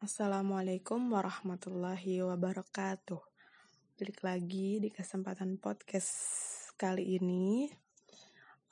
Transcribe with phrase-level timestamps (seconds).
[0.00, 3.20] Assalamualaikum warahmatullahi wabarakatuh.
[4.00, 6.16] Balik lagi di kesempatan podcast
[6.80, 7.68] kali ini,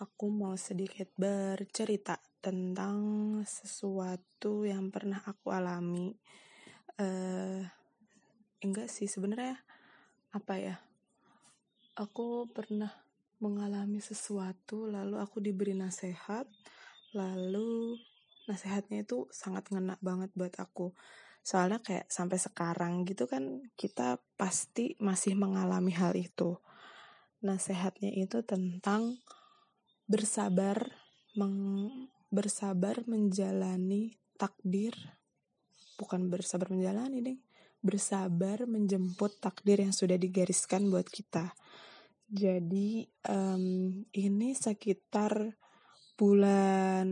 [0.01, 2.97] aku mau sedikit bercerita tentang
[3.45, 6.17] sesuatu yang pernah aku alami.
[6.97, 7.61] Uh,
[8.65, 9.61] enggak sih sebenarnya
[10.33, 10.81] apa ya?
[12.01, 13.05] Aku pernah
[13.45, 16.49] mengalami sesuatu, lalu aku diberi nasihat,
[17.13, 18.01] lalu
[18.49, 20.97] nasihatnya itu sangat ngena banget buat aku.
[21.45, 26.59] Soalnya kayak sampai sekarang gitu kan kita pasti masih mengalami hal itu.
[27.45, 29.21] Nasihatnya itu tentang
[30.09, 30.89] bersabar
[31.37, 34.97] meng, bersabar menjalani takdir.
[36.01, 37.39] Bukan bersabar menjalani deh
[37.79, 41.55] bersabar menjemput takdir yang sudah digariskan buat kita.
[42.29, 45.57] Jadi um, ini sekitar
[46.19, 47.09] bulan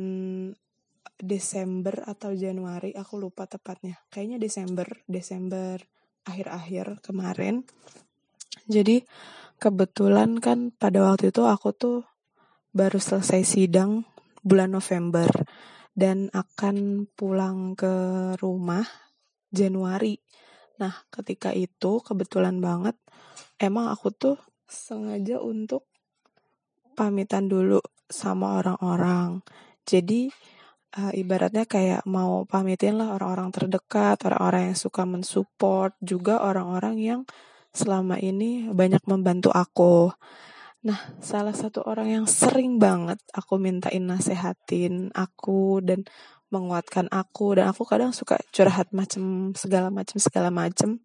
[1.16, 3.96] Desember atau Januari aku lupa tepatnya.
[4.12, 5.80] Kayaknya Desember Desember
[6.28, 7.64] akhir-akhir kemarin.
[8.66, 9.06] Jadi
[9.56, 11.98] kebetulan kan pada waktu itu aku tuh
[12.76, 14.04] baru selesai sidang
[14.44, 15.30] bulan November
[15.96, 17.94] dan akan pulang ke
[18.36, 18.84] rumah
[19.48, 20.20] Januari.
[20.76, 23.00] Nah ketika itu kebetulan banget
[23.56, 24.36] emang aku tuh
[24.68, 25.88] sengaja untuk
[26.92, 29.40] pamitan dulu sama orang-orang.
[29.86, 30.28] Jadi
[30.96, 37.20] uh, ibaratnya kayak mau pamitin lah orang-orang terdekat, orang-orang yang suka mensupport, juga orang-orang yang
[37.76, 40.10] selama ini banyak membantu aku.
[40.86, 46.06] Nah, salah satu orang yang sering banget aku mintain nasehatin aku dan
[46.48, 51.02] menguatkan aku dan aku kadang suka curhat macam segala macam segala macam.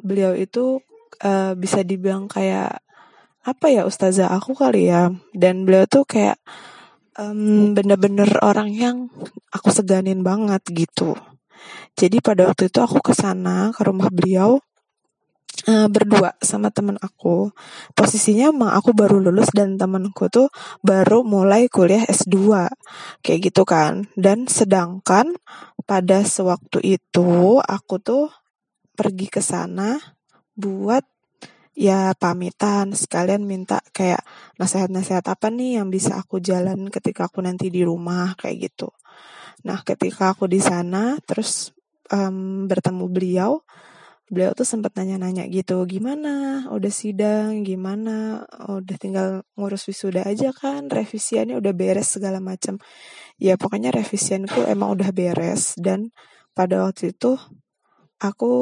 [0.00, 0.80] Beliau itu
[1.22, 2.80] uh, bisa dibilang kayak
[3.46, 6.40] apa ya ustazah aku kali ya dan beliau tuh kayak
[7.20, 8.96] um, bener-bener orang yang
[9.52, 11.16] aku seganin banget gitu.
[11.96, 14.60] Jadi pada waktu itu aku ke sana ke rumah beliau
[15.64, 17.50] uh, berdua sama temen aku.
[17.96, 20.52] Posisinya emang aku baru lulus dan temenku tuh
[20.84, 22.68] baru mulai kuliah S2.
[23.24, 24.06] Kayak gitu kan.
[24.12, 25.32] Dan sedangkan
[25.88, 28.28] pada sewaktu itu aku tuh
[28.92, 29.96] pergi ke sana
[30.56, 31.04] buat
[31.76, 32.96] ya pamitan.
[32.96, 34.24] Sekalian minta kayak
[34.56, 38.88] nasihat-nasihat apa nih yang bisa aku jalan ketika aku nanti di rumah kayak gitu.
[39.68, 41.76] Nah ketika aku di sana terus
[42.08, 43.52] um, bertemu beliau,
[44.32, 46.66] beliau tuh sempat nanya-nanya gitu gimana?
[46.72, 47.60] Udah sidang?
[47.62, 48.48] Gimana?
[48.72, 49.28] Udah tinggal
[49.60, 50.88] ngurus wisuda aja kan?
[50.88, 52.80] Revisiannya udah beres segala macam
[53.36, 56.12] ya pokoknya revisianku emang udah beres dan
[56.56, 57.36] pada waktu itu
[58.16, 58.52] aku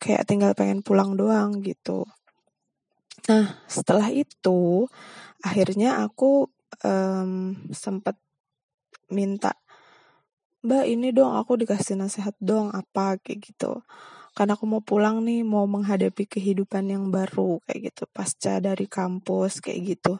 [0.00, 2.08] kayak tinggal pengen pulang doang gitu
[3.30, 4.90] Nah, setelah itu
[5.42, 6.50] akhirnya aku
[6.82, 8.18] um, sempat
[9.14, 9.54] minta,
[10.66, 13.82] "Mbak, ini dong aku dikasih nasihat dong apa kayak gitu."
[14.32, 19.60] Karena aku mau pulang nih, mau menghadapi kehidupan yang baru kayak gitu, pasca dari kampus
[19.60, 20.18] kayak gitu.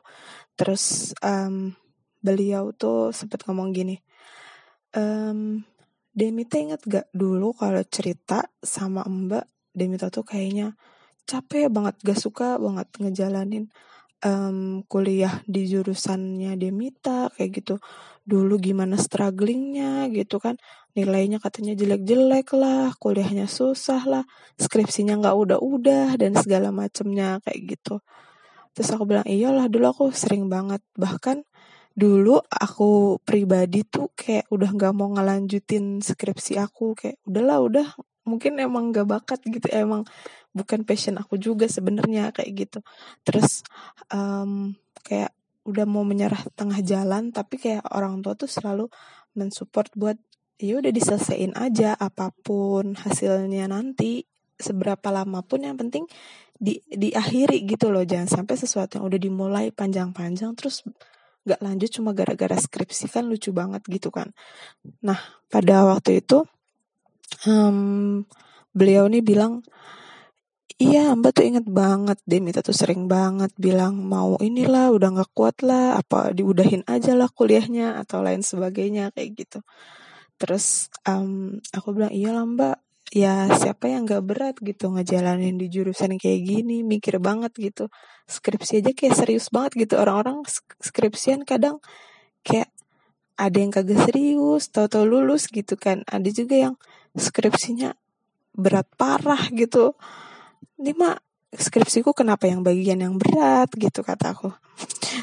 [0.52, 1.72] Terus um,
[2.20, 3.96] beliau tuh sempat ngomong gini,
[4.94, 5.64] um,
[6.12, 10.76] Demita inget gak dulu kalau cerita sama Mbak, Demita tuh kayaknya
[11.24, 13.70] capek banget gak suka banget ngejalanin
[14.22, 17.74] um, kuliah di jurusannya Demita kayak gitu.
[18.22, 20.56] Dulu gimana strugglingnya gitu kan.
[20.94, 24.24] Nilainya katanya jelek-jelek lah kuliahnya susah lah
[24.60, 27.98] skripsinya nggak udah-udah dan segala macemnya kayak gitu.
[28.72, 30.80] Terus aku bilang iyalah dulu aku sering banget.
[30.96, 31.44] Bahkan
[31.92, 37.88] dulu aku pribadi tuh kayak udah nggak mau ngelanjutin skripsi aku kayak udahlah udah
[38.22, 39.66] mungkin emang gak bakat gitu.
[39.72, 40.06] Emang
[40.52, 42.78] bukan passion aku juga sebenarnya kayak gitu.
[43.24, 43.64] Terus
[44.12, 45.32] um, kayak
[45.64, 48.90] udah mau menyerah tengah jalan tapi kayak orang tua tuh selalu
[49.38, 50.18] mensupport buat
[50.62, 54.22] ya udah diselesaikan aja apa pun hasilnya nanti
[54.58, 56.06] seberapa lama pun yang penting
[56.54, 58.06] di diakhiri gitu loh.
[58.06, 60.86] Jangan sampai sesuatu yang udah dimulai panjang-panjang terus
[61.42, 64.30] gak lanjut cuma gara-gara skripsi kan lucu banget gitu kan.
[65.02, 65.18] Nah
[65.50, 66.46] pada waktu itu
[67.50, 68.22] um,
[68.70, 69.66] beliau nih bilang
[70.80, 75.30] Iya, Mbak tuh inget banget deh, Mita tuh sering banget bilang mau inilah, udah gak
[75.36, 79.58] kuat lah, apa diudahin aja lah kuliahnya atau lain sebagainya kayak gitu.
[80.40, 82.76] Terus um, aku bilang iya lah Mbak,
[83.12, 87.92] ya siapa yang gak berat gitu ngejalanin di jurusan kayak gini, mikir banget gitu.
[88.30, 90.40] Skripsi aja kayak serius banget gitu, orang-orang
[90.80, 91.82] skripsian kadang
[92.46, 92.70] kayak
[93.36, 96.06] ada yang kagak serius, tahu-tahu lulus gitu kan.
[96.08, 96.74] Ada juga yang
[97.18, 97.92] skripsinya
[98.56, 99.96] berat parah gitu.
[100.82, 101.14] Ini mah
[101.54, 104.50] skripsiku kenapa yang bagian yang berat gitu kata aku.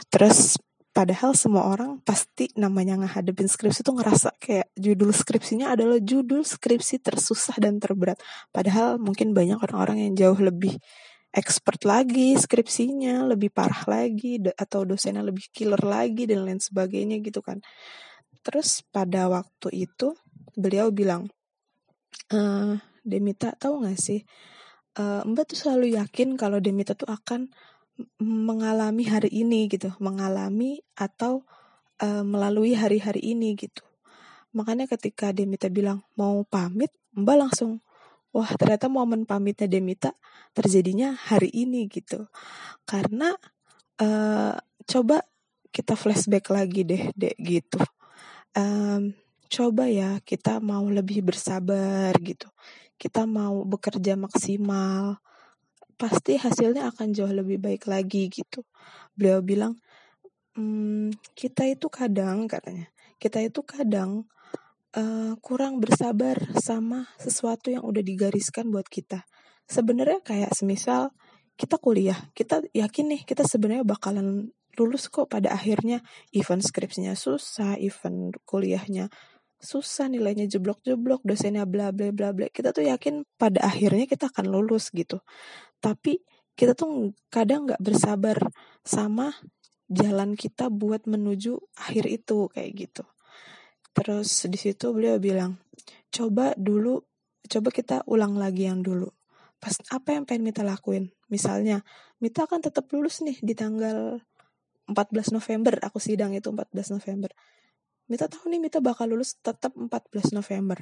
[0.07, 0.55] Terus
[0.89, 6.99] Padahal semua orang pasti namanya ngehadapin skripsi tuh ngerasa kayak judul skripsinya adalah judul skripsi
[6.99, 8.19] tersusah dan terberat.
[8.49, 10.75] Padahal mungkin banyak orang-orang yang jauh lebih
[11.29, 17.45] expert lagi skripsinya, lebih parah lagi, atau dosennya lebih killer lagi, dan lain sebagainya gitu
[17.45, 17.61] kan.
[18.41, 20.17] Terus pada waktu itu,
[20.57, 21.29] beliau bilang,
[22.33, 22.39] e,
[23.05, 24.25] Demita tahu gak sih,
[24.99, 27.47] e, Mbak tuh selalu yakin kalau Demita tuh akan
[28.19, 31.43] mengalami hari ini gitu, mengalami atau
[31.99, 33.83] uh, melalui hari-hari ini gitu.
[34.55, 37.83] Makanya ketika Demita bilang mau pamit, Mbak langsung
[38.29, 40.15] wah ternyata momen pamitnya Demita
[40.55, 42.29] terjadinya hari ini gitu.
[42.87, 43.35] Karena
[44.01, 44.55] uh,
[44.87, 45.17] coba
[45.69, 47.77] kita flashback lagi deh, deh gitu.
[48.57, 49.13] Um,
[49.49, 52.49] coba ya kita mau lebih bersabar gitu.
[52.99, 55.17] Kita mau bekerja maksimal
[55.99, 58.63] pasti hasilnya akan jauh lebih baik lagi gitu.
[59.15, 59.75] Beliau bilang,
[60.55, 62.87] hmm, kita itu kadang katanya,
[63.19, 64.23] kita itu kadang
[64.95, 69.27] uh, kurang bersabar sama sesuatu yang udah digariskan buat kita.
[69.67, 71.11] Sebenarnya kayak semisal
[71.59, 75.99] kita kuliah, kita yakin nih kita sebenarnya bakalan lulus kok pada akhirnya
[76.31, 79.11] event skripsinya susah, event kuliahnya
[79.59, 82.47] susah nilainya jeblok-jeblok, dosennya bla bla bla bla.
[82.47, 85.19] Kita tuh yakin pada akhirnya kita akan lulus gitu.
[85.83, 86.23] Tapi
[86.55, 88.39] kita tuh kadang nggak bersabar
[88.83, 89.31] sama
[89.91, 93.03] jalan kita buat menuju akhir itu kayak gitu.
[93.91, 95.59] Terus di situ beliau bilang
[96.09, 97.03] coba dulu
[97.49, 99.07] coba kita ulang lagi yang dulu.
[99.59, 101.11] Pas apa yang pengen Mita lakuin?
[101.27, 101.83] Misalnya
[102.23, 104.23] Mita akan tetap lulus nih di tanggal
[104.89, 107.29] 14 November aku sidang itu 14 November
[108.09, 110.81] Mita tahu nih Mita bakal lulus tetap 14 November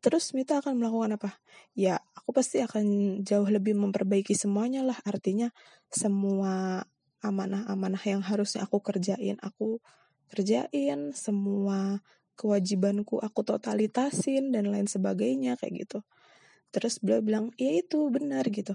[0.00, 1.30] Terus Mita akan melakukan apa?
[1.76, 4.96] Ya, aku pasti akan jauh lebih memperbaiki semuanya lah.
[5.04, 5.52] Artinya
[5.92, 6.84] semua
[7.20, 9.76] amanah-amanah yang harusnya aku kerjain, aku
[10.32, 11.12] kerjain.
[11.12, 12.00] Semua
[12.32, 15.98] kewajibanku aku totalitasin dan lain sebagainya kayak gitu.
[16.72, 18.72] Terus beliau bilang, ya itu benar gitu.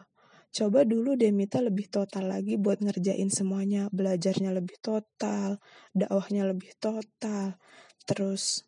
[0.55, 3.91] Coba dulu deh Mita lebih total lagi buat ngerjain semuanya.
[3.91, 5.59] Belajarnya lebih total,
[5.91, 7.59] dakwahnya lebih total.
[8.07, 8.63] Terus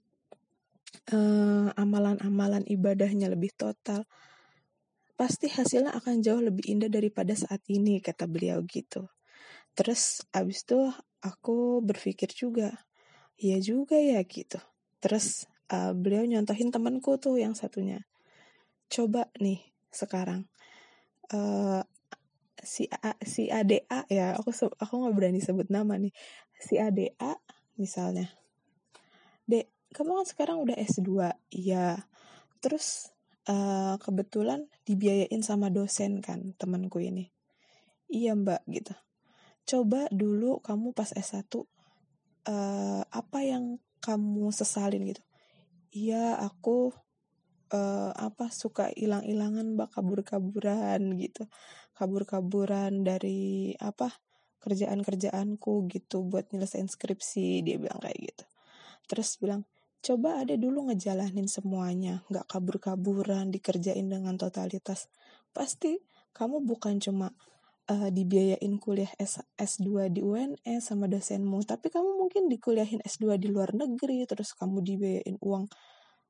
[1.16, 4.04] eh, amalan-amalan ibadahnya lebih total,
[5.16, 9.07] pasti hasilnya akan jauh lebih indah daripada saat ini, kata beliau gitu.
[9.72, 10.92] Terus abis itu
[11.24, 12.75] aku berpikir juga,
[13.39, 14.60] iya juga ya gitu.
[15.00, 18.04] Terus uh, beliau nyontohin temanku tuh yang satunya.
[18.92, 20.51] Coba nih sekarang
[21.33, 21.81] uh,
[22.62, 26.13] si A, si ADA ya, aku aku nggak berani sebut nama nih.
[26.59, 27.38] Si ADA
[27.79, 28.31] misalnya.
[29.47, 32.06] Dek, kamu kan sekarang udah S2 iya
[32.59, 33.09] terus
[33.47, 37.31] uh, kebetulan dibiayain sama dosen kan temanku ini
[38.12, 38.94] iya mbak gitu
[39.68, 41.65] coba dulu kamu pas S1 uh,
[42.47, 45.24] eh, apa yang kamu sesalin gitu
[45.91, 46.95] iya aku
[47.73, 51.47] uh, apa suka hilang-hilangan mbak kabur-kaburan gitu
[51.97, 54.11] kabur-kaburan dari apa
[54.61, 58.45] kerjaan-kerjaanku gitu buat nyelesain skripsi dia bilang kayak gitu
[59.07, 59.63] terus bilang
[60.07, 65.11] coba ada dulu ngejalanin semuanya, nggak kabur-kaburan, dikerjain dengan totalitas.
[65.51, 65.99] Pasti
[66.31, 67.33] kamu bukan cuma
[67.89, 73.51] uh, dibiayain kuliah S S2 di UNS sama dosenmu, tapi kamu mungkin dikuliahin S2 di
[73.51, 75.65] luar negeri, terus kamu dibiayain uang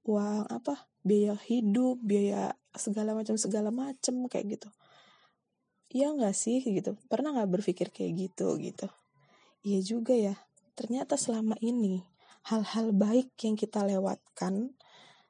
[0.07, 0.87] uang apa?
[1.07, 4.69] biaya hidup, biaya segala macam segala macam kayak gitu.
[5.87, 6.99] Iya nggak sih gitu?
[7.07, 8.91] Pernah nggak berpikir kayak gitu gitu?
[9.63, 10.35] Iya juga ya.
[10.75, 12.03] Ternyata selama ini
[12.51, 14.75] hal-hal baik yang kita lewatkan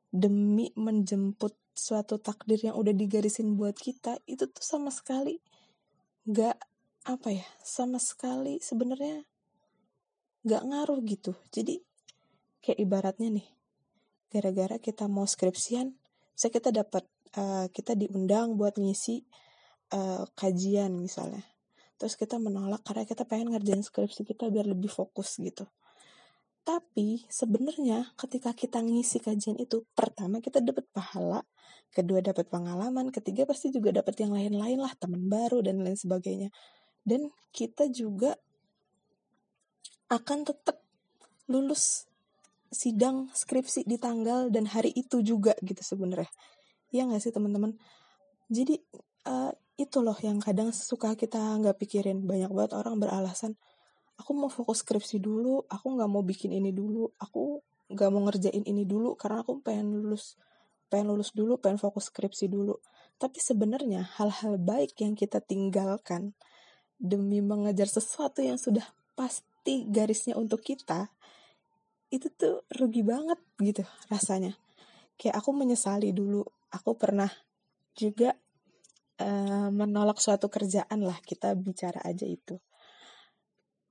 [0.09, 5.37] demi menjemput suatu takdir yang udah digarisin buat kita itu tuh sama sekali
[6.25, 6.57] gak
[7.05, 9.21] apa ya sama sekali sebenarnya
[10.41, 11.77] gak ngaruh gitu jadi
[12.65, 13.47] kayak ibaratnya nih
[14.31, 15.95] gara-gara kita mau skripsian
[16.33, 17.03] bisa kita dapat
[17.39, 19.25] uh, kita diundang buat ngisi
[19.95, 21.43] uh, kajian misalnya
[21.97, 25.65] terus kita menolak karena kita pengen ngerjain skripsi kita biar lebih fokus gitu
[26.67, 31.47] tapi sebenarnya ketika kita ngisi kajian itu, pertama kita dapat pahala,
[31.95, 36.51] kedua dapat pengalaman, ketiga pasti juga dapat yang lain-lain lah, teman baru dan lain sebagainya.
[37.07, 38.35] Dan kita juga
[40.11, 40.83] akan tetap
[41.47, 42.06] lulus
[42.69, 46.29] sidang skripsi di tanggal dan hari itu juga gitu sebenarnya.
[46.93, 47.75] Iya nggak sih teman-teman?
[48.47, 48.79] Jadi
[49.27, 52.23] uh, itu loh yang kadang suka kita nggak pikirin.
[52.23, 53.59] Banyak banget orang beralasan,
[54.17, 57.61] aku mau fokus skripsi dulu aku nggak mau bikin ini dulu aku
[57.93, 60.35] nggak mau ngerjain ini dulu karena aku pengen lulus
[60.91, 62.75] pengen lulus dulu pengen fokus skripsi dulu
[63.21, 66.33] tapi sebenarnya hal-hal baik yang kita tinggalkan
[66.97, 68.83] demi mengejar sesuatu yang sudah
[69.13, 71.13] pasti garisnya untuk kita
[72.07, 74.55] itu tuh rugi banget gitu rasanya.
[75.19, 77.29] Kayak aku menyesali dulu aku pernah
[77.97, 78.37] juga
[79.19, 82.61] uh, menolak suatu kerjaan lah kita bicara aja itu.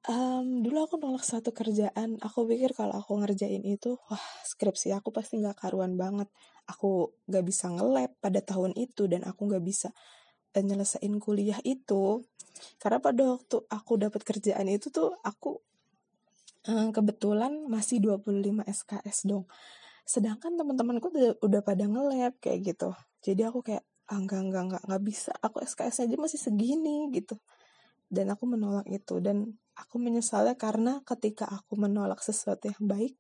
[0.07, 5.11] Um, dulu aku nolak suatu kerjaan aku pikir kalau aku ngerjain itu wah skripsi aku
[5.11, 6.31] pasti nggak karuan banget.
[6.71, 9.91] Aku nggak bisa ngelab pada tahun itu dan aku nggak bisa
[10.55, 12.23] uh, nyelesain kuliah itu.
[12.79, 15.59] Karena pada waktu aku dapat kerjaan itu tuh aku
[16.93, 19.45] kebetulan masih 25 SKS dong.
[20.07, 22.91] Sedangkan teman-temanku udah, udah pada ngelab kayak gitu.
[23.23, 25.35] Jadi aku kayak ah, enggak enggak bisa.
[25.43, 27.39] Aku SKS aja masih segini gitu.
[28.07, 29.19] Dan aku menolak itu.
[29.19, 33.15] Dan aku menyesalnya karena ketika aku menolak sesuatu yang baik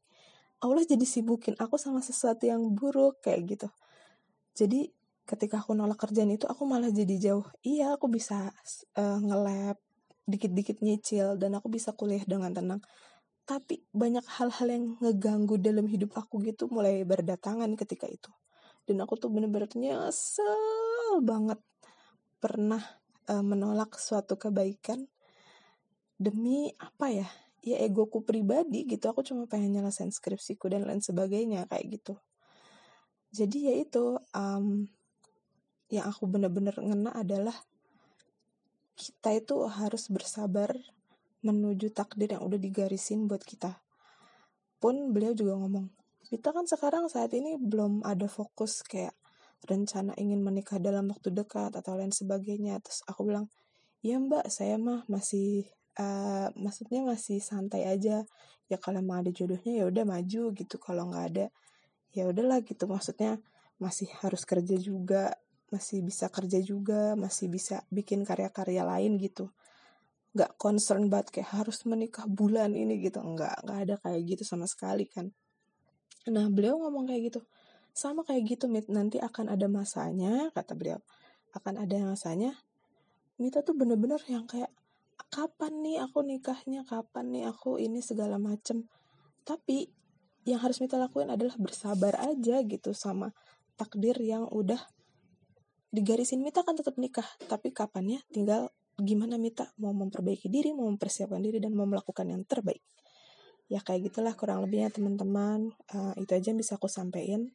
[0.64, 3.68] Allah jadi sibukin aku sama sesuatu yang buruk kayak gitu.
[4.56, 4.88] Jadi
[5.28, 8.54] ketika aku nolak kerjaan itu aku malah jadi jauh iya aku bisa
[8.94, 9.74] uh, ngelab
[10.26, 12.78] dikit-dikit nyicil dan aku bisa kuliah dengan tenang
[13.46, 18.28] tapi banyak hal-hal yang ngeganggu dalam hidup aku gitu mulai berdatangan ketika itu.
[18.82, 21.62] Dan aku tuh bener-bener nyesel banget
[22.42, 22.82] pernah
[23.30, 25.06] uh, menolak suatu kebaikan
[26.18, 27.28] demi apa ya
[27.62, 29.06] ya egoku pribadi gitu.
[29.10, 32.14] Aku cuma pengen nyelesain skripsiku dan lain sebagainya kayak gitu.
[33.30, 34.90] Jadi ya itu um,
[35.86, 37.54] yang aku bener-bener ngena adalah
[38.98, 40.74] kita itu harus bersabar
[41.46, 43.78] menuju takdir yang udah digarisin buat kita.
[44.82, 45.86] Pun beliau juga ngomong,
[46.26, 49.14] kita kan sekarang saat ini belum ada fokus kayak
[49.64, 52.82] rencana ingin menikah dalam waktu dekat atau lain sebagainya.
[52.82, 53.46] Terus aku bilang,
[54.02, 55.70] ya mbak, saya mah masih,
[56.02, 58.26] uh, maksudnya masih santai aja.
[58.66, 60.76] Ya kalau emang ada jodohnya ya udah maju gitu.
[60.82, 61.46] Kalau nggak ada,
[62.10, 62.90] ya udahlah gitu.
[62.90, 63.38] Maksudnya
[63.78, 65.38] masih harus kerja juga,
[65.70, 69.54] masih bisa kerja juga, masih bisa bikin karya-karya lain gitu
[70.36, 73.24] nggak concern banget kayak harus menikah bulan ini gitu.
[73.24, 75.32] Nggak nggak ada kayak gitu sama sekali kan.
[76.28, 77.40] Nah beliau ngomong kayak gitu
[77.96, 78.92] sama kayak gitu mit.
[78.92, 81.00] Nanti akan ada masanya kata beliau
[81.56, 82.52] akan ada masanya.
[83.40, 84.68] Mita tuh bener-bener yang kayak
[85.32, 86.84] kapan nih aku nikahnya?
[86.84, 88.84] Kapan nih aku ini segala macem?
[89.48, 89.88] Tapi
[90.44, 93.32] yang harus Mita lakuin adalah bersabar aja gitu sama
[93.80, 94.78] takdir yang udah
[95.92, 96.44] digarisin.
[96.44, 98.20] Mita kan tetap nikah tapi kapannya?
[98.28, 102.80] Tinggal gimana Mita mau memperbaiki diri, mau mempersiapkan diri dan mau melakukan yang terbaik.
[103.66, 105.74] Ya kayak gitulah kurang lebihnya teman-teman.
[105.90, 107.50] Uh, itu aja yang bisa aku sampaikan.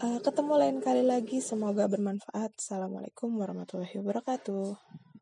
[0.00, 2.56] Uh, ketemu lain kali lagi, semoga bermanfaat.
[2.56, 5.07] Assalamualaikum warahmatullahi wabarakatuh.